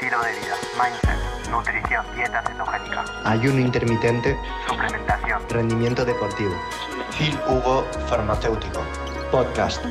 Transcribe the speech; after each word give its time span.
estilo 0.00 0.22
de 0.22 0.30
vida, 0.30 0.54
mindset, 0.80 1.50
nutrición, 1.50 2.06
dieta 2.14 2.40
cetogénica, 2.42 3.04
ayuno 3.24 3.58
intermitente, 3.58 4.38
suplementación. 4.68 5.42
rendimiento 5.48 6.04
deportivo. 6.04 6.52
Phil 7.18 7.36
Hugo 7.48 7.82
Farmacéutico. 8.06 8.80
Podcast. 9.32 9.84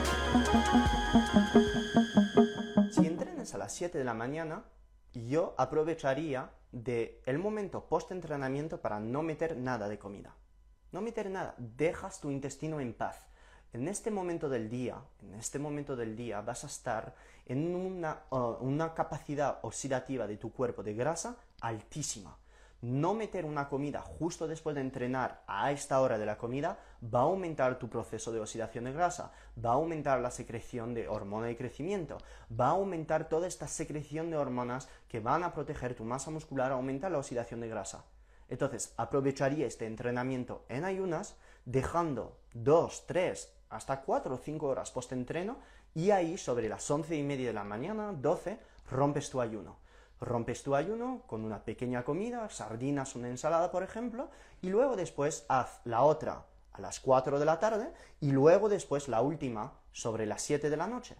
Si 2.89 3.05
entrenas 3.05 3.53
a 3.53 3.57
las 3.57 3.73
7 3.75 3.97
de 3.97 4.05
la 4.05 4.13
mañana, 4.13 4.63
yo 5.11 5.53
aprovecharía 5.57 6.51
de 6.71 7.21
el 7.25 7.37
momento 7.37 7.89
post-entrenamiento 7.89 8.79
para 8.81 9.01
no 9.01 9.23
meter 9.23 9.57
nada 9.57 9.89
de 9.89 9.99
comida. 9.99 10.37
No 10.93 11.01
meter 11.01 11.29
nada, 11.29 11.53
dejas 11.57 12.21
tu 12.21 12.31
intestino 12.31 12.79
en 12.79 12.93
paz. 12.93 13.26
En 13.73 13.87
este 13.87 14.11
momento 14.11 14.47
del 14.47 14.69
día, 14.69 14.95
en 15.21 15.35
este 15.35 15.59
momento 15.59 15.95
del 15.95 16.15
día 16.15 16.41
vas 16.41 16.63
a 16.63 16.67
estar 16.67 17.13
en 17.45 17.75
una, 17.75 18.21
uh, 18.31 18.55
una 18.61 18.93
capacidad 18.93 19.59
oxidativa 19.61 20.25
de 20.25 20.37
tu 20.37 20.51
cuerpo 20.51 20.83
de 20.83 20.93
grasa 20.93 21.37
altísima. 21.61 22.37
No 22.81 23.13
meter 23.13 23.43
una 23.43 23.67
comida 23.67 24.01
justo 24.01 24.47
después 24.47 24.75
de 24.75 24.81
entrenar 24.81 25.43
a 25.47 25.71
esta 25.71 25.99
hora 25.99 26.17
de 26.17 26.25
la 26.25 26.37
comida 26.37 26.79
va 27.03 27.19
a 27.19 27.23
aumentar 27.23 27.77
tu 27.77 27.89
proceso 27.89 28.31
de 28.31 28.39
oxidación 28.39 28.85
de 28.85 28.93
grasa, 28.93 29.31
va 29.63 29.71
a 29.71 29.73
aumentar 29.73 30.21
la 30.21 30.31
secreción 30.31 30.93
de 30.93 31.07
hormona 31.07 31.47
de 31.47 31.57
crecimiento, 31.57 32.19
va 32.51 32.67
a 32.67 32.71
aumentar 32.71 33.27
toda 33.27 33.47
esta 33.47 33.67
secreción 33.67 34.29
de 34.29 34.37
hormonas 34.37 34.89
que 35.09 35.19
van 35.19 35.43
a 35.43 35.53
proteger 35.53 35.95
tu 35.95 36.05
masa 36.05 36.31
muscular, 36.31 36.71
aumentar 36.71 37.11
la 37.11 37.17
oxidación 37.17 37.59
de 37.61 37.67
grasa. 37.67 38.05
Entonces, 38.47 38.93
aprovecharía 38.95 39.65
este 39.65 39.87
entrenamiento 39.87 40.63
en 40.69 40.85
ayunas, 40.85 41.35
dejando 41.65 42.37
2, 42.53 43.05
3, 43.07 43.56
hasta 43.69 44.01
4 44.01 44.35
o 44.35 44.37
5 44.37 44.67
horas 44.67 44.91
post-entreno, 44.91 45.57
y 45.93 46.11
ahí, 46.11 46.37
sobre 46.37 46.69
las 46.69 46.89
11 46.89 47.15
y 47.15 47.23
media 47.23 47.47
de 47.47 47.53
la 47.53 47.63
mañana, 47.63 48.13
12, 48.13 48.59
rompes 48.91 49.29
tu 49.29 49.41
ayuno. 49.41 49.77
Rompes 50.19 50.63
tu 50.63 50.75
ayuno 50.75 51.23
con 51.27 51.43
una 51.43 51.63
pequeña 51.63 52.03
comida, 52.03 52.49
sardinas, 52.49 53.15
una 53.15 53.29
ensalada, 53.29 53.71
por 53.71 53.83
ejemplo, 53.83 54.29
y 54.61 54.69
luego 54.69 54.95
después 54.95 55.45
haz 55.47 55.79
la 55.85 56.03
otra 56.03 56.45
a 56.71 56.81
las 56.81 56.99
4 56.99 57.39
de 57.39 57.45
la 57.45 57.59
tarde, 57.59 57.91
y 58.19 58.31
luego 58.31 58.69
después 58.69 59.07
la 59.07 59.21
última 59.21 59.73
sobre 59.91 60.25
las 60.25 60.41
7 60.43 60.69
de 60.69 60.77
la 60.77 60.87
noche. 60.87 61.15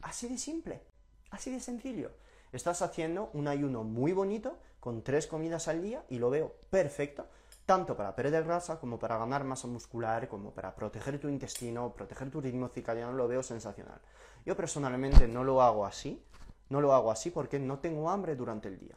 Así 0.00 0.28
de 0.28 0.38
simple, 0.38 0.82
así 1.30 1.50
de 1.50 1.60
sencillo. 1.60 2.12
Estás 2.52 2.82
haciendo 2.82 3.30
un 3.32 3.48
ayuno 3.48 3.84
muy 3.84 4.12
bonito, 4.12 4.58
con 4.80 5.02
tres 5.02 5.26
comidas 5.26 5.68
al 5.68 5.80
día, 5.80 6.04
y 6.08 6.18
lo 6.18 6.28
veo 6.28 6.54
perfecto, 6.70 7.26
tanto 7.72 7.96
para 7.96 8.14
perder 8.14 8.44
grasa 8.44 8.78
como 8.78 8.98
para 8.98 9.16
ganar 9.16 9.44
masa 9.44 9.66
muscular, 9.66 10.28
como 10.28 10.50
para 10.50 10.74
proteger 10.74 11.18
tu 11.18 11.30
intestino, 11.30 11.90
proteger 11.94 12.30
tu 12.30 12.38
ritmo 12.38 12.68
circadiano, 12.68 13.14
lo 13.14 13.26
veo 13.26 13.42
sensacional. 13.42 13.98
Yo 14.44 14.54
personalmente 14.54 15.26
no 15.26 15.42
lo 15.42 15.62
hago 15.62 15.86
así, 15.86 16.22
no 16.68 16.82
lo 16.82 16.92
hago 16.92 17.10
así 17.10 17.30
porque 17.30 17.58
no 17.58 17.78
tengo 17.78 18.10
hambre 18.10 18.36
durante 18.36 18.68
el 18.68 18.78
día, 18.78 18.96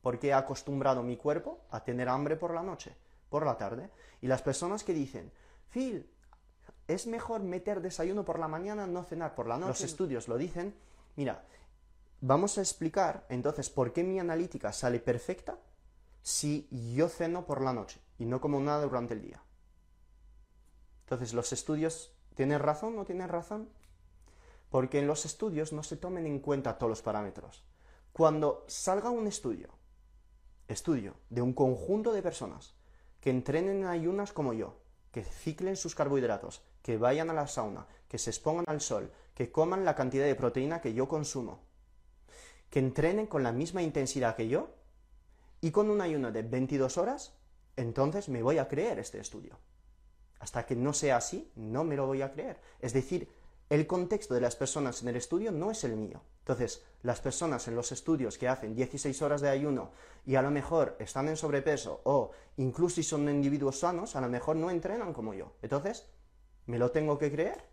porque 0.00 0.28
he 0.28 0.32
acostumbrado 0.32 1.02
mi 1.02 1.16
cuerpo 1.16 1.64
a 1.70 1.82
tener 1.82 2.08
hambre 2.08 2.36
por 2.36 2.54
la 2.54 2.62
noche, 2.62 2.96
por 3.30 3.44
la 3.44 3.58
tarde, 3.58 3.90
y 4.20 4.28
las 4.28 4.42
personas 4.42 4.84
que 4.84 4.94
dicen, 4.94 5.32
Phil, 5.70 6.08
es 6.86 7.08
mejor 7.08 7.42
meter 7.42 7.80
desayuno 7.80 8.24
por 8.24 8.38
la 8.38 8.46
mañana, 8.46 8.86
no 8.86 9.02
cenar 9.02 9.34
por 9.34 9.48
la 9.48 9.56
noche. 9.56 9.70
Los 9.70 9.80
estudios 9.80 10.28
lo 10.28 10.38
dicen. 10.38 10.72
Mira, 11.16 11.42
vamos 12.20 12.58
a 12.58 12.60
explicar 12.60 13.26
entonces 13.28 13.70
por 13.70 13.92
qué 13.92 14.04
mi 14.04 14.20
analítica 14.20 14.72
sale 14.72 15.00
perfecta 15.00 15.58
si 16.22 16.68
yo 16.94 17.08
ceno 17.08 17.44
por 17.44 17.60
la 17.60 17.72
noche 17.72 18.03
y 18.18 18.26
no 18.26 18.40
como 18.40 18.60
nada 18.60 18.84
durante 18.84 19.14
el 19.14 19.22
día. 19.22 19.42
Entonces, 21.00 21.34
los 21.34 21.52
estudios, 21.52 22.14
¿tienen 22.34 22.60
razón 22.60 22.94
o 22.94 22.96
no 22.98 23.04
tienen 23.04 23.28
razón? 23.28 23.68
Porque 24.70 24.98
en 24.98 25.06
los 25.06 25.24
estudios 25.24 25.72
no 25.72 25.82
se 25.82 25.96
tomen 25.96 26.26
en 26.26 26.40
cuenta 26.40 26.78
todos 26.78 26.90
los 26.90 27.02
parámetros. 27.02 27.64
Cuando 28.12 28.64
salga 28.68 29.10
un 29.10 29.26
estudio, 29.26 29.68
estudio 30.68 31.14
de 31.30 31.42
un 31.42 31.52
conjunto 31.52 32.12
de 32.12 32.22
personas 32.22 32.74
que 33.20 33.30
entrenen 33.30 33.78
en 33.78 33.86
ayunas 33.86 34.32
como 34.32 34.52
yo, 34.52 34.78
que 35.10 35.24
ciclen 35.24 35.76
sus 35.76 35.94
carbohidratos, 35.94 36.62
que 36.82 36.98
vayan 36.98 37.30
a 37.30 37.34
la 37.34 37.46
sauna, 37.46 37.86
que 38.08 38.18
se 38.18 38.30
expongan 38.30 38.64
al 38.68 38.80
sol, 38.80 39.12
que 39.34 39.50
coman 39.50 39.84
la 39.84 39.94
cantidad 39.94 40.26
de 40.26 40.34
proteína 40.34 40.80
que 40.80 40.94
yo 40.94 41.08
consumo, 41.08 41.60
que 42.70 42.78
entrenen 42.78 43.26
con 43.26 43.42
la 43.42 43.52
misma 43.52 43.82
intensidad 43.82 44.36
que 44.36 44.48
yo 44.48 44.74
y 45.60 45.70
con 45.70 45.90
un 45.90 46.00
ayuno 46.00 46.32
de 46.32 46.42
22 46.42 46.98
horas, 46.98 47.34
entonces 47.76 48.28
me 48.28 48.42
voy 48.42 48.58
a 48.58 48.68
creer 48.68 48.98
este 48.98 49.18
estudio. 49.18 49.58
Hasta 50.38 50.66
que 50.66 50.76
no 50.76 50.92
sea 50.92 51.16
así, 51.16 51.50
no 51.56 51.84
me 51.84 51.96
lo 51.96 52.06
voy 52.06 52.22
a 52.22 52.32
creer. 52.32 52.60
Es 52.80 52.92
decir, 52.92 53.28
el 53.70 53.86
contexto 53.86 54.34
de 54.34 54.40
las 54.40 54.56
personas 54.56 55.00
en 55.02 55.08
el 55.08 55.16
estudio 55.16 55.50
no 55.50 55.70
es 55.70 55.84
el 55.84 55.96
mío. 55.96 56.22
Entonces, 56.40 56.84
las 57.02 57.20
personas 57.20 57.66
en 57.66 57.74
los 57.74 57.92
estudios 57.92 58.36
que 58.36 58.48
hacen 58.48 58.74
16 58.74 59.22
horas 59.22 59.40
de 59.40 59.48
ayuno 59.48 59.92
y 60.26 60.34
a 60.34 60.42
lo 60.42 60.50
mejor 60.50 60.96
están 60.98 61.28
en 61.28 61.36
sobrepeso 61.36 62.02
o 62.04 62.32
incluso 62.58 62.96
si 62.96 63.02
son 63.02 63.28
individuos 63.28 63.78
sanos, 63.78 64.16
a 64.16 64.20
lo 64.20 64.28
mejor 64.28 64.56
no 64.56 64.70
entrenan 64.70 65.14
como 65.14 65.32
yo. 65.32 65.54
Entonces, 65.62 66.06
¿me 66.66 66.78
lo 66.78 66.90
tengo 66.90 67.18
que 67.18 67.32
creer? 67.32 67.64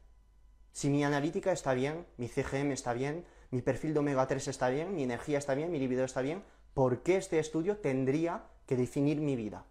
Si 0.72 0.90
mi 0.90 1.03
analítica 1.03 1.51
está 1.51 1.73
bien, 1.73 2.07
mi 2.16 2.29
CGM 2.29 2.72
está 2.72 2.94
bien, 2.94 3.25
mi 3.50 3.61
perfil 3.61 3.94
de 3.94 4.00
omega 4.00 4.25
3 4.25 4.47
está 4.47 4.69
bien, 4.69 4.95
mi 4.95 5.03
energía 5.03 5.38
está 5.38 5.53
bien, 5.53 5.69
mi 5.69 5.79
libido 5.79 6.06
está 6.06 6.22
bien, 6.22 6.44
¿por 6.73 7.03
qué 7.03 7.17
este 7.17 7.40
estudio 7.40 7.78
tendría 7.78 8.45
que 8.66 8.78
definir 8.78 9.19
mi 9.19 9.35
vida? 9.35 9.66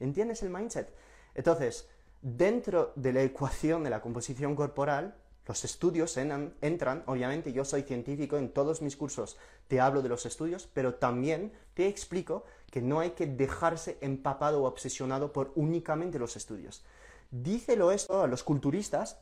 ¿Entiendes 0.00 0.42
el 0.42 0.50
mindset? 0.50 0.92
Entonces, 1.34 1.88
dentro 2.22 2.92
de 2.96 3.12
la 3.12 3.22
ecuación 3.22 3.84
de 3.84 3.90
la 3.90 4.00
composición 4.00 4.56
corporal, 4.56 5.16
los 5.46 5.64
estudios 5.64 6.16
entran, 6.16 7.04
obviamente 7.06 7.52
yo 7.52 7.64
soy 7.64 7.82
científico, 7.82 8.36
en 8.36 8.52
todos 8.52 8.82
mis 8.82 8.96
cursos 8.96 9.36
te 9.68 9.80
hablo 9.80 10.02
de 10.02 10.08
los 10.08 10.26
estudios, 10.26 10.68
pero 10.72 10.94
también 10.94 11.52
te 11.74 11.86
explico 11.86 12.44
que 12.70 12.82
no 12.82 12.98
hay 12.98 13.10
que 13.10 13.26
dejarse 13.26 13.96
empapado 14.00 14.62
o 14.62 14.66
obsesionado 14.66 15.32
por 15.32 15.52
únicamente 15.54 16.18
los 16.18 16.34
estudios. 16.36 16.84
Dícelo 17.30 17.92
esto 17.92 18.22
a 18.22 18.26
los 18.26 18.42
culturistas 18.42 19.18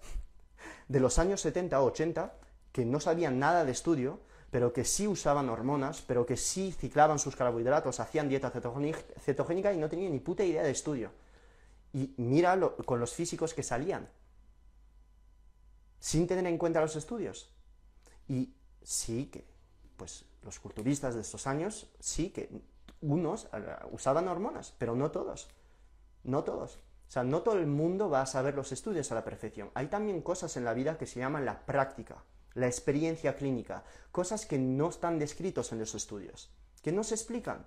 de 0.89 1.01
los 1.01 1.19
años 1.19 1.43
70 1.43 1.81
o 1.83 1.87
80, 1.87 2.34
que 2.73 2.87
no 2.87 3.01
sabían 3.01 3.39
nada 3.39 3.65
de 3.67 3.73
estudio, 3.73 4.21
pero 4.54 4.72
que 4.72 4.84
sí 4.84 5.09
usaban 5.09 5.48
hormonas, 5.48 6.00
pero 6.03 6.25
que 6.25 6.37
sí 6.37 6.70
ciclaban 6.70 7.19
sus 7.19 7.34
carbohidratos, 7.34 7.98
hacían 7.98 8.28
dieta 8.28 8.53
cetogénica 8.53 9.72
y 9.72 9.78
no 9.78 9.88
tenían 9.88 10.12
ni 10.12 10.20
puta 10.20 10.44
idea 10.44 10.62
de 10.62 10.70
estudio. 10.70 11.10
Y 11.92 12.15
mira 12.19 12.56
con 12.87 13.00
los 13.00 13.12
físicos 13.12 13.53
que 13.53 13.65
salían, 13.65 14.09
sin 15.98 16.28
tener 16.28 16.47
en 16.47 16.56
cuenta 16.56 16.81
los 16.81 16.94
estudios. 16.94 17.50
Y 18.28 18.54
sí 18.81 19.26
que, 19.26 19.44
pues 19.97 20.25
los 20.44 20.60
culturistas 20.60 21.16
de 21.16 21.22
estos 21.22 21.48
años, 21.48 21.88
sí 21.98 22.31
que 22.31 22.48
unos 23.00 23.48
eh, 23.53 23.59
usaban 23.91 24.28
hormonas, 24.28 24.72
pero 24.78 24.94
no 24.94 25.10
todos. 25.10 25.48
No 26.22 26.44
todos. 26.44 26.76
O 26.76 27.10
sea, 27.10 27.25
no 27.25 27.42
todo 27.42 27.59
el 27.59 27.66
mundo 27.66 28.09
va 28.09 28.22
a 28.22 28.26
saber 28.26 28.54
los 28.54 28.71
estudios 28.71 29.10
a 29.10 29.16
la 29.16 29.25
perfección. 29.25 29.72
Hay 29.75 29.88
también 29.88 30.22
cosas 30.22 30.56
en 30.56 30.65
la 30.65 30.75
vida 30.75 30.97
que 30.97 31.06
se 31.06 31.19
llaman 31.19 31.44
la 31.44 31.66
práctica, 31.66 32.22
la 32.54 32.66
experiencia 32.66 33.37
clínica, 33.37 33.84
cosas 34.10 34.47
que 34.47 34.59
no 34.59 34.88
están 34.88 35.19
descritos 35.19 35.72
en 35.72 35.78
los 35.81 35.94
estudios, 35.94 36.50
que 36.82 36.92
no 36.92 37.04
se 37.04 37.15
explican. 37.15 37.66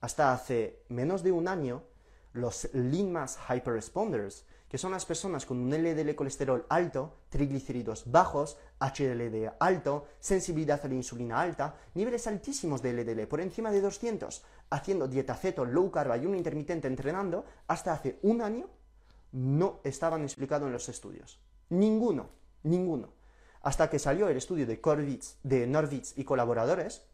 Hasta 0.00 0.32
hace 0.32 0.84
menos 0.88 1.22
de 1.22 1.32
un 1.32 1.48
año, 1.48 1.82
los 2.32 2.68
Lean 2.74 3.26
Hyperresponders, 3.48 4.44
que 4.68 4.78
son 4.78 4.90
las 4.90 5.06
personas 5.06 5.46
con 5.46 5.58
un 5.58 5.70
LDL 5.70 6.16
colesterol 6.16 6.66
alto, 6.68 7.18
triglicéridos 7.28 8.10
bajos, 8.10 8.58
HDL 8.80 9.52
alto, 9.60 10.08
sensibilidad 10.18 10.80
a 10.84 10.88
la 10.88 10.94
insulina 10.94 11.40
alta, 11.40 11.76
niveles 11.94 12.26
altísimos 12.26 12.82
de 12.82 12.92
LDL 12.92 13.28
por 13.28 13.40
encima 13.40 13.70
de 13.70 13.80
200, 13.80 14.42
haciendo 14.70 15.06
dieta 15.06 15.36
ceto, 15.36 15.64
low 15.64 15.92
carb, 15.92 16.10
ayuno 16.10 16.36
intermitente, 16.36 16.88
entrenando, 16.88 17.44
hasta 17.68 17.92
hace 17.92 18.18
un 18.22 18.42
año 18.42 18.68
no 19.30 19.80
estaban 19.84 20.22
explicados 20.22 20.66
en 20.66 20.72
los 20.72 20.88
estudios. 20.88 21.40
Ninguno, 21.68 22.30
ninguno. 22.64 23.12
Hasta 23.64 23.88
que 23.88 23.98
salió 23.98 24.28
el 24.28 24.36
estudio 24.36 24.66
de, 24.66 24.78
Korvitz, 24.78 25.38
Norwitz 25.42 26.18
y 26.18 26.24
colaboradores 26.24 27.06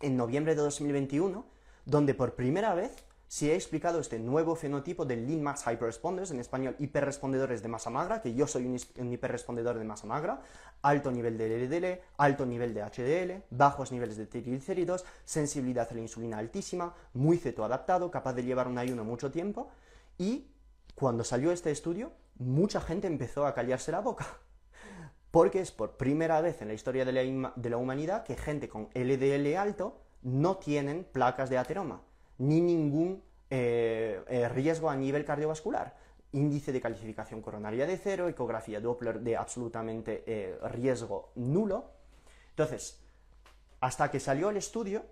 en 0.00 0.16
noviembre 0.16 0.54
de 0.54 0.62
2021, 0.62 1.44
donde 1.84 2.14
por 2.14 2.36
primera 2.36 2.74
vez 2.74 3.04
se 3.28 3.52
ha 3.52 3.54
explicado 3.54 4.00
este 4.00 4.18
nuevo 4.18 4.56
fenotipo 4.56 5.04
de 5.04 5.16
Lean 5.16 5.42
Mass 5.42 5.66
Hyperresponders, 5.66 6.30
en 6.30 6.40
español 6.40 6.74
hiperrespondedores 6.78 7.62
de 7.62 7.68
masa 7.68 7.90
magra, 7.90 8.22
que 8.22 8.32
yo 8.32 8.46
soy 8.46 8.64
un, 8.64 9.12
hiperrespondedor 9.12 9.78
de 9.78 9.84
masa 9.84 10.06
magra, 10.06 10.40
alto 10.80 11.10
nivel 11.10 11.36
de 11.36 11.66
LDL, 11.66 12.00
alto 12.16 12.46
nivel 12.46 12.72
de 12.72 12.82
HDL, 12.82 13.44
bajos 13.50 13.92
niveles 13.92 14.16
de 14.16 14.24
triglicéridos, 14.24 15.04
sensibilidad 15.26 15.86
a 15.90 15.94
la 15.94 16.00
insulina 16.00 16.38
altísima, 16.38 16.94
muy 17.12 17.36
cetoadaptado, 17.36 18.10
capaz 18.10 18.32
de 18.32 18.44
llevar 18.44 18.68
un 18.68 18.78
ayuno 18.78 19.04
mucho 19.04 19.30
tiempo, 19.30 19.68
y 20.16 20.46
cuando 20.94 21.24
salió 21.24 21.52
este 21.52 21.70
estudio, 21.70 22.10
mucha 22.38 22.80
gente 22.80 23.06
empezó 23.06 23.44
a 23.44 23.52
callarse 23.52 23.92
la 23.92 24.00
boca. 24.00 24.26
Porque 25.30 25.60
es 25.60 25.70
por 25.70 25.96
primera 25.96 26.40
vez 26.40 26.60
en 26.60 26.68
la 26.68 26.74
historia 26.74 27.04
de 27.04 27.12
la, 27.12 27.76
humanidad 27.76 28.24
que 28.24 28.36
gente 28.36 28.68
con 28.68 28.88
LDL 28.94 29.56
alto 29.56 30.00
no 30.22 30.56
tienen 30.56 31.04
placas 31.04 31.50
de 31.50 31.58
ateroma 31.58 32.02
ni 32.38 32.60
ningún 32.60 33.22
eh, 33.50 34.22
eh, 34.28 34.48
riesgo 34.48 34.90
a 34.90 34.96
nivel 34.96 35.24
cardiovascular. 35.24 35.94
Índice 36.32 36.72
de 36.72 36.80
calificación 36.80 37.42
coronaria 37.42 37.86
de 37.86 37.98
cero, 37.98 38.28
ecografía 38.28 38.80
Doppler 38.80 39.20
de 39.20 39.36
absolutamente 39.36 40.24
eh, 40.26 40.56
riesgo 40.70 41.32
nulo. 41.34 41.90
Entonces, 42.50 43.00
hasta 43.80 44.10
que 44.10 44.20
salió 44.20 44.50
el 44.50 44.56
estudio, 44.56 45.04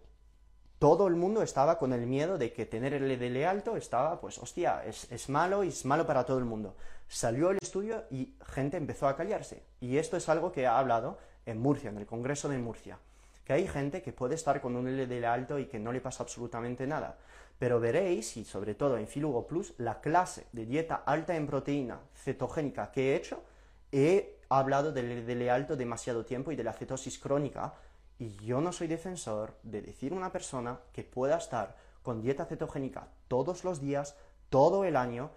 todo 0.79 1.09
el 1.09 1.17
mundo 1.17 1.43
estaba 1.43 1.79
con 1.79 1.93
el 1.93 2.07
miedo 2.07 2.39
de 2.39 2.53
que 2.53 2.67
tener 2.67 2.95
el 2.95 3.09
LDL 3.09 3.45
alto 3.45 3.77
estaba, 3.77 4.21
pues, 4.21 4.39
hostia, 4.39 4.85
es, 4.85 5.11
es, 5.11 5.29
malo 5.29 5.65
y 5.65 5.69
es 5.69 5.85
malo 5.85 6.07
para 6.07 6.25
todo 6.25 6.39
el 6.39 6.45
mundo. 6.45 6.77
Salió 7.09 7.51
el 7.51 7.59
estudio 7.61 8.05
y 8.11 8.35
gente 8.47 8.77
empezó 8.77 9.09
a 9.09 9.17
callarse. 9.17 9.65
Y 9.81 9.97
esto 9.97 10.17
es 10.17 10.29
algo 10.29 10.53
que 10.53 10.67
ha 10.67 10.79
hablado 10.79 11.19
en 11.47 11.61
Murcia, 11.61 11.91
en 11.91 11.99
el 11.99 12.07
Congreso 12.07 12.49
de 12.49 12.59
Murcia. 12.59 12.99
Que 13.45 13.55
hay 13.55 13.67
gente 13.67 14.03
que 14.03 14.13
puede 14.13 14.37
estar 14.37 14.61
con 14.61 14.77
un 14.77 14.87
LDL 14.87 15.25
alto 15.25 15.59
y 15.59 15.67
que 15.67 15.79
no 15.81 15.91
le 15.91 16.01
pasa 16.01 16.23
absolutamente 16.23 16.87
nada. 16.87 17.17
Pero 17.59 17.81
veréis, 17.81 18.37
y 18.37 18.45
sobre 18.45 18.75
todo 18.75 18.99
en 18.99 19.09
Filugo 19.09 19.47
Plus, 19.47 19.75
la 19.79 20.01
clase 20.01 20.47
de 20.53 20.65
dieta 20.65 21.03
alta 21.07 21.35
en 21.35 21.47
proteína 21.47 21.99
cetogénica 22.15 22.93
que 22.93 23.13
he 23.13 23.17
hecho, 23.17 23.43
he 23.91 24.39
hablado 24.49 24.93
del 24.93 25.25
LDL 25.25 25.49
alto 25.49 25.77
demasiado 25.77 26.25
tiempo 26.25 26.53
y 26.53 26.57
de 26.57 26.65
la 26.65 26.73
cetosis 26.73 27.19
crónica, 27.19 27.75
y 28.19 28.37
yo 28.45 28.61
no 28.61 28.73
soy 28.73 28.89
defensor 28.89 29.55
de 29.63 29.83
decir 29.83 30.13
a 30.13 30.17
una 30.17 30.33
persona 30.33 30.81
que 30.93 31.05
pueda 31.05 31.39
estar 31.39 31.77
con 32.03 32.21
dieta 32.21 32.47
cetogénica 32.47 33.09
todos 33.29 33.65
los 33.65 33.81
días, 33.81 34.17
todo 34.51 34.85
el 34.85 34.97
año, 34.97 35.31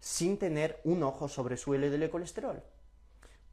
sin 0.00 0.38
tener 0.38 0.80
un 0.84 1.02
ojo 1.02 1.28
sobre 1.28 1.56
su 1.56 1.74
LDL 1.74 2.08
colesterol. 2.10 2.62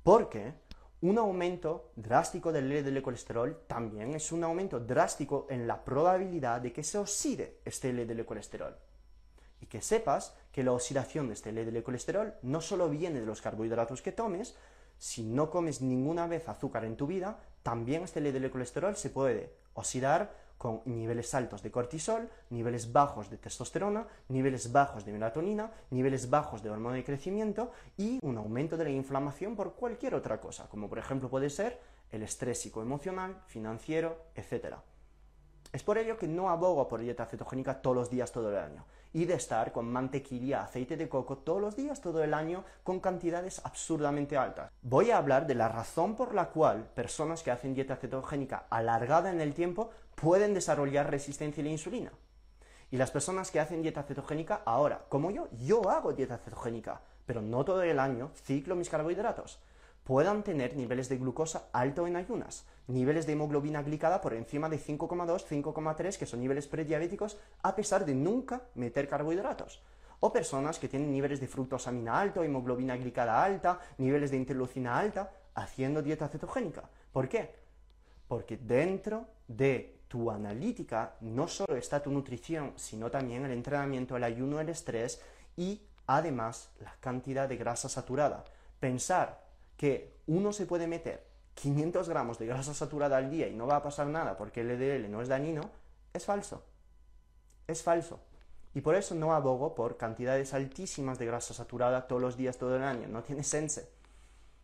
Porque 0.04 0.54
un 1.02 1.18
aumento 1.18 1.92
drástico 1.96 2.52
del 2.52 2.70
LDL 2.70 3.02
colesterol 3.02 3.64
también 3.68 4.16
es 4.16 4.31
un 4.31 4.44
aumento 4.44 4.80
drástico 4.80 5.48
en 5.50 5.68
la 5.68 5.84
probabilidad 5.84 6.62
de 6.62 6.74
que 6.74 6.84
se 6.84 6.98
oxide 6.98 7.60
este 7.66 7.94
LDL 7.94 8.26
colesterol. 8.26 8.76
Y 9.62 9.66
que 9.66 9.81
sepas 9.81 10.36
que 10.52 10.64
la 10.64 10.72
oxidación 10.72 11.28
de 11.28 11.34
este 11.34 11.52
LDL 11.52 11.84
colesterol 11.84 12.34
no 12.42 12.62
solo 12.62 12.90
viene 12.90 13.20
de 13.20 13.26
los 13.26 13.42
carbohidratos 13.42 14.02
que 14.02 14.12
tomes, 14.12 14.56
si 15.00 15.24
no 15.24 15.50
comes 15.50 15.81
ninguna 15.81 16.28
vez 16.28 16.48
azúcar 16.48 16.86
en 16.86 16.96
tu 16.96 17.07
vida, 17.07 17.40
también 17.63 18.04
este 18.04 18.22
LDL 18.22 18.51
colesterol 18.51 18.96
se 18.96 19.10
puede 19.10 19.51
oxidar 19.74 20.50
con 20.60 20.81
niveles 20.84 21.34
altos 21.34 21.63
de 21.63 21.72
cortisol, 21.72 22.30
niveles 22.50 22.92
bajos 22.92 23.30
de 23.30 23.38
testosterona, 23.38 24.07
niveles 24.28 24.74
bajos 24.74 25.06
de 25.06 25.13
melatonina, 25.13 25.72
niveles 25.90 26.30
bajos 26.30 26.62
de 26.62 26.69
hormona 26.69 26.98
de 26.98 27.06
crecimiento 27.06 27.72
y 27.98 28.19
un 28.22 28.38
aumento 28.38 28.75
de 28.75 28.84
la 28.84 28.90
inflamación 28.90 29.56
por 29.56 29.75
cualquier 29.75 30.16
otra 30.16 30.42
cosa, 30.42 30.68
como 30.68 30.90
por 30.90 31.00
ejemplo 31.00 31.30
puede 31.30 31.50
ser 31.50 31.80
el 32.12 32.24
estrés 32.24 32.60
psicoemocional, 32.60 33.42
financiero, 33.48 34.18
etc. 34.36 34.75
Es 35.71 35.83
por 35.83 36.00
ello 36.00 36.18
que 36.18 36.27
no 36.27 36.50
abogo 36.50 36.88
por 36.88 37.00
dieta 37.00 37.27
cetogénica 37.27 37.80
todos 37.80 37.95
los 37.95 38.10
días, 38.10 38.31
todo 38.31 38.50
el 38.50 38.57
año, 38.57 38.86
y 39.13 39.25
de 39.25 39.36
estar 39.36 39.71
con 39.71 39.92
mantequilla, 39.92 40.63
aceite 40.63 40.98
de 40.98 41.07
coco 41.07 41.38
todos 41.38 41.62
los 41.62 41.75
días, 41.75 42.01
todo 42.01 42.24
el 42.24 42.33
año, 42.33 42.63
con 42.83 43.00
cantidades 43.00 43.62
absurdamente 43.63 44.36
altas. 44.36 44.71
Voy 44.81 45.12
a 45.12 45.19
hablar 45.19 45.45
de 45.45 45.54
la 45.54 45.69
razón 45.69 46.16
por 46.16 46.33
la 46.33 46.50
cual 46.50 46.86
personas 46.95 47.44
que 47.44 47.51
hacen 47.51 47.75
dieta 47.75 47.98
cetogénica 47.98 48.66
alargada 48.71 49.30
en 49.30 49.42
el 49.42 49.54
tiempo 49.54 49.92
pueden 50.16 50.56
desarrollar 50.56 51.12
resistencia 51.12 51.62
a 51.62 51.66
la 51.66 51.71
insulina. 51.71 52.12
Y 52.89 52.98
las 52.98 53.12
personas 53.12 53.51
que 53.51 53.60
hacen 53.60 53.83
dieta 53.83 54.01
cetogénica 54.01 54.63
ahora, 54.66 55.06
como 55.07 55.30
yo, 55.30 55.50
yo 55.51 55.88
hago 55.92 56.13
dieta 56.13 56.39
cetogénica, 56.39 57.01
pero 57.27 57.44
no 57.44 57.63
todo 57.63 57.83
el 57.83 58.00
año 58.00 58.31
ciclo 58.33 58.75
mis 58.75 58.89
carbohidratos 58.89 59.60
puedan 60.09 60.41
tener 60.41 60.75
niveles 60.75 61.07
de 61.07 61.19
glucosa 61.19 61.69
alto 61.71 62.07
en 62.07 62.15
ayunas, 62.15 62.65
niveles 62.88 63.27
de 63.27 63.33
hemoglobina 63.33 63.83
glicada 63.83 64.21
por 64.21 64.33
encima 64.33 64.67
de 64.67 64.79
5,2, 64.79 65.45
5,3, 65.45 66.17
que 66.17 66.25
son 66.25 66.39
niveles 66.39 66.65
prediabéticos, 66.65 67.38
a 67.61 67.75
pesar 67.75 68.07
de 68.07 68.15
nunca 68.15 68.63
meter 68.73 69.07
carbohidratos. 69.07 69.83
O 70.19 70.33
personas 70.33 70.79
que 70.79 70.88
tienen 70.88 71.11
niveles 71.11 71.39
de 71.39 71.47
fructosamina 71.47 72.19
alto, 72.19 72.41
hemoglobina 72.41 72.97
glicada 72.97 73.44
alta, 73.44 73.81
niveles 74.00 74.31
de 74.31 74.38
interleucina 74.38 74.97
alta, 74.97 75.31
haciendo 75.53 76.01
dieta 76.01 76.27
cetogénica. 76.27 76.89
¿Por 77.13 77.29
qué? 77.29 77.53
Porque 78.27 78.57
dentro 78.57 79.27
de 79.47 80.00
tu 80.07 80.31
analítica 80.31 81.17
no 81.21 81.47
solo 81.47 81.75
está 81.75 82.01
tu 82.01 82.09
nutrición, 82.09 82.73
sino 82.77 83.11
también 83.11 83.45
el 83.45 83.51
entrenamiento, 83.51 84.17
el 84.17 84.23
ayuno, 84.23 84.59
el 84.59 84.69
estrés 84.69 85.21
y 85.56 85.83
además 86.07 86.71
la 86.79 86.95
cantidad 87.00 87.47
de 87.47 87.57
grasa 87.57 87.88
saturada. 87.88 88.44
Pensar 88.79 89.49
que 89.80 90.20
uno 90.28 90.52
se 90.52 90.66
puede 90.66 90.88
meter 90.88 91.26
500 91.54 92.10
gramos 92.10 92.38
de 92.38 92.46
grasa 92.46 92.74
saturada 92.74 93.16
al 93.16 93.30
día 93.30 93.48
y 93.48 93.56
no 93.56 93.66
va 93.66 93.78
a 93.78 93.81
pasar 93.81 94.08
nada 94.08 94.36
porque 94.36 94.60
el 94.60 94.68
LDL 94.68 95.10
no 95.10 95.22
es 95.22 95.30
dañino, 95.30 95.72
es 96.14 96.26
falso. 96.26 96.66
Es 97.66 97.81
falso. 97.81 98.20
Y 98.74 98.81
por 98.81 98.96
eso 98.96 99.16
no 99.16 99.34
abogo 99.34 99.76
por 99.76 99.96
cantidades 99.96 100.54
altísimas 100.54 101.18
de 101.18 101.28
grasa 101.28 101.54
saturada 101.54 102.08
todos 102.08 102.22
los 102.22 102.36
días, 102.36 102.58
todo 102.58 102.76
el 102.76 102.84
año. 102.84 103.08
No 103.08 103.24
tiene 103.24 103.42
sense. 103.42 103.90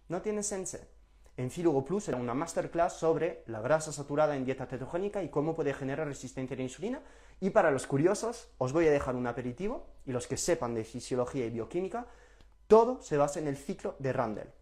No 0.10 0.22
tiene 0.22 0.44
sense. 0.44 0.86
En 1.38 1.50
Filugo 1.50 1.86
Plus 1.86 2.10
era 2.10 2.18
una 2.18 2.34
masterclass 2.34 2.98
sobre 2.98 3.44
la 3.48 3.62
grasa 3.62 3.94
saturada 3.94 4.36
en 4.36 4.44
dieta 4.44 4.66
cetogénica 4.66 5.24
y 5.24 5.30
cómo 5.30 5.56
puede 5.56 5.74
generar 5.74 6.08
resistencia 6.08 6.56
a 6.56 6.58
la 6.58 6.64
insulina. 6.64 7.02
Y 7.40 7.52
para 7.52 7.72
los 7.72 7.88
curiosos, 7.88 8.50
os 8.58 8.74
voy 8.74 8.88
a 8.88 8.92
dejar 8.92 9.16
un 9.16 9.28
aperitivo 9.28 9.88
y 10.06 10.12
los 10.12 10.28
que 10.28 10.36
sepan 10.36 10.76
de 10.76 10.84
fisiología 10.84 11.46
y 11.46 11.52
bioquímica, 11.52 12.06
todo 12.68 13.02
se 13.02 13.16
basa 13.16 13.40
en 13.40 13.48
el 13.48 13.56
ciclo 13.56 13.96
de 14.00 14.12
Randall 14.12 14.54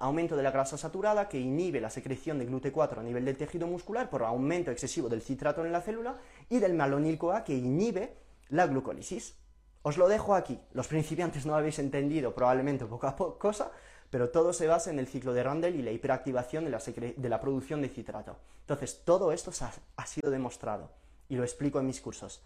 aumento 0.00 0.34
de 0.36 0.42
la 0.42 0.50
grasa 0.50 0.78
saturada 0.78 1.28
que 1.28 1.38
inhibe 1.38 1.80
la 1.80 1.90
secreción 1.90 2.38
de 2.38 2.48
GLUT4 2.48 2.98
a 2.98 3.02
nivel 3.02 3.24
del 3.24 3.36
tejido 3.36 3.66
muscular 3.66 4.08
por 4.08 4.24
aumento 4.24 4.70
excesivo 4.70 5.08
del 5.08 5.22
citrato 5.22 5.64
en 5.64 5.72
la 5.72 5.82
célula 5.82 6.16
y 6.48 6.58
del 6.58 6.74
malonil-CoA 6.74 7.44
que 7.44 7.54
inhibe 7.54 8.16
la 8.48 8.66
glucólisis. 8.66 9.36
Os 9.82 9.98
lo 9.98 10.08
dejo 10.08 10.34
aquí. 10.34 10.58
Los 10.72 10.88
principiantes 10.88 11.46
no 11.46 11.54
habéis 11.54 11.78
entendido 11.78 12.34
probablemente 12.34 12.86
poca 12.86 13.14
cosa, 13.14 13.70
pero 14.10 14.30
todo 14.30 14.52
se 14.52 14.66
basa 14.66 14.90
en 14.90 14.98
el 14.98 15.06
ciclo 15.06 15.34
de 15.34 15.42
Randall 15.42 15.76
y 15.76 15.82
la 15.82 15.92
hiperactivación 15.92 16.64
de 16.64 16.70
la, 16.70 16.78
de 16.78 17.28
la 17.28 17.40
producción 17.40 17.82
de 17.82 17.88
citrato. 17.88 18.38
Entonces, 18.62 19.02
todo 19.04 19.32
esto 19.32 19.52
ha, 19.60 19.72
ha 19.96 20.06
sido 20.06 20.30
demostrado 20.30 20.90
y 21.28 21.36
lo 21.36 21.44
explico 21.44 21.78
en 21.78 21.86
mis 21.86 22.00
cursos. 22.00 22.42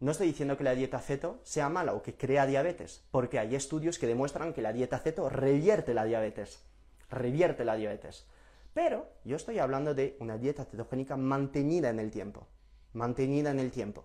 No 0.00 0.10
estoy 0.10 0.28
diciendo 0.28 0.56
que 0.56 0.64
la 0.64 0.74
dieta 0.74 0.98
ceto 1.00 1.40
sea 1.42 1.68
mala 1.68 1.94
o 1.94 2.02
que 2.02 2.16
crea 2.16 2.46
diabetes, 2.46 3.02
porque 3.10 3.38
hay 3.38 3.54
estudios 3.54 3.98
que 3.98 4.06
demuestran 4.06 4.52
que 4.52 4.62
la 4.62 4.72
dieta 4.72 4.98
ceto 4.98 5.28
revierte 5.30 5.94
la 5.94 6.04
diabetes 6.04 6.64
revierte 7.10 7.64
la 7.64 7.76
diabetes. 7.76 8.26
Pero 8.74 9.08
yo 9.24 9.36
estoy 9.36 9.58
hablando 9.58 9.94
de 9.94 10.16
una 10.20 10.36
dieta 10.38 10.64
cetogénica 10.64 11.16
mantenida 11.16 11.88
en 11.88 11.98
el 11.98 12.10
tiempo. 12.10 12.46
Mantenida 12.92 13.50
en 13.50 13.58
el 13.58 13.70
tiempo. 13.70 14.04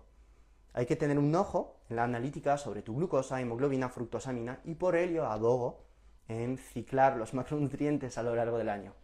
Hay 0.72 0.86
que 0.86 0.96
tener 0.96 1.18
un 1.18 1.34
ojo 1.34 1.80
en 1.90 1.96
la 1.96 2.04
analítica 2.04 2.56
sobre 2.56 2.82
tu 2.82 2.96
glucosa, 2.96 3.40
hemoglobina, 3.40 3.90
fructosamina 3.90 4.60
y 4.64 4.74
por 4.74 4.96
ello 4.96 5.26
abogo 5.26 5.84
en 6.28 6.56
ciclar 6.56 7.16
los 7.16 7.34
macronutrientes 7.34 8.16
a 8.16 8.22
lo 8.22 8.34
largo 8.34 8.58
del 8.58 8.70
año. 8.70 8.94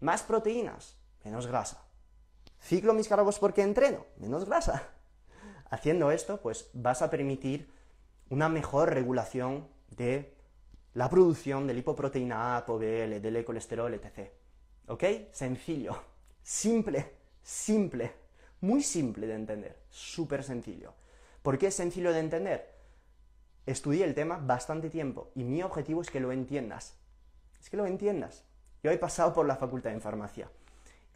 Más 0.00 0.22
proteínas, 0.22 0.96
menos 1.24 1.46
grasa. 1.46 1.84
Ciclo 2.60 2.94
mis 2.94 3.08
carbos 3.08 3.38
porque 3.38 3.62
entreno, 3.62 4.06
menos 4.18 4.44
grasa. 4.44 4.90
Haciendo 5.70 6.12
esto, 6.12 6.40
pues 6.40 6.70
vas 6.74 7.02
a 7.02 7.10
permitir 7.10 7.72
una 8.28 8.48
mejor 8.48 8.94
regulación 8.94 9.66
de 9.90 10.36
la 10.94 11.08
producción 11.08 11.66
de 11.66 11.74
lipoproteína 11.74 12.54
A, 12.54 12.56
ApoB, 12.58 12.82
LDL, 12.82 13.44
colesterol, 13.44 13.94
etc. 13.94 14.30
¿Ok? 14.88 15.04
Sencillo, 15.30 16.02
simple, 16.42 17.12
simple, 17.42 18.12
muy 18.60 18.82
simple 18.82 19.26
de 19.26 19.34
entender, 19.34 19.78
súper 19.88 20.44
sencillo. 20.44 20.94
¿Por 21.42 21.58
qué 21.58 21.68
es 21.68 21.74
sencillo 21.74 22.12
de 22.12 22.20
entender? 22.20 22.72
Estudié 23.64 24.04
el 24.04 24.14
tema 24.14 24.38
bastante 24.38 24.90
tiempo 24.90 25.30
y 25.34 25.44
mi 25.44 25.62
objetivo 25.62 26.02
es 26.02 26.10
que 26.10 26.20
lo 26.20 26.32
entiendas. 26.32 26.94
Es 27.60 27.70
que 27.70 27.76
lo 27.76 27.86
entiendas. 27.86 28.44
Yo 28.82 28.90
he 28.90 28.98
pasado 28.98 29.32
por 29.32 29.46
la 29.46 29.56
facultad 29.56 29.92
en 29.92 30.00
farmacia. 30.00 30.50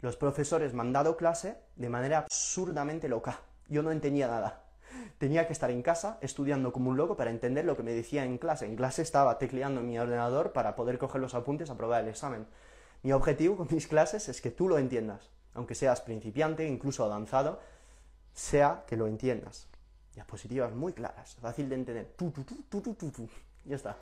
Los 0.01 0.15
profesores 0.15 0.73
me 0.73 0.81
han 0.81 0.93
dado 0.93 1.17
clase 1.17 1.57
de 1.75 1.89
manera 1.89 2.19
absurdamente 2.19 3.09
loca. 3.09 3.41
Yo 3.67 3.83
no 3.83 3.91
entendía 3.91 4.27
nada 4.27 4.66
tenía 5.17 5.47
que 5.47 5.53
estar 5.53 5.71
en 5.71 5.81
casa 5.81 6.17
estudiando 6.21 6.71
como 6.71 6.89
un 6.89 6.97
loco 6.97 7.15
para 7.15 7.31
entender 7.31 7.65
lo 7.65 7.75
que 7.75 7.83
me 7.83 7.91
decía 7.91 8.23
en 8.25 8.37
clase. 8.37 8.65
En 8.65 8.75
clase 8.75 9.01
estaba 9.01 9.37
tecleando 9.37 9.81
mi 9.81 9.97
ordenador 9.97 10.53
para 10.53 10.75
poder 10.75 10.97
coger 10.97 11.21
los 11.21 11.35
apuntes 11.35 11.69
aprobar 11.69 12.03
el 12.03 12.09
examen. 12.09 12.47
Mi 13.03 13.11
objetivo 13.11 13.57
con 13.57 13.67
mis 13.71 13.87
clases 13.87 14.29
es 14.29 14.41
que 14.41 14.51
tú 14.51 14.67
lo 14.67 14.77
entiendas, 14.77 15.29
aunque 15.53 15.75
seas 15.75 16.01
principiante, 16.01 16.67
incluso 16.67 17.03
avanzado, 17.03 17.59
sea 18.33 18.83
que 18.87 18.97
lo 18.97 19.07
entiendas. 19.07 19.67
Diapositivas 20.13 20.73
muy 20.73 20.93
claras, 20.93 21.35
fácil 21.35 21.69
de 21.69 21.75
entender. 21.75 22.15
ya 23.65 23.75
está. 23.75 23.97